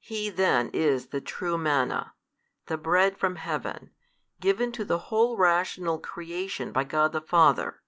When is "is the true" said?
0.74-1.56